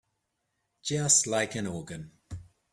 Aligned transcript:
Just 0.81 1.27
like 1.27 1.53
an 1.53 1.67
organ. 1.67 2.09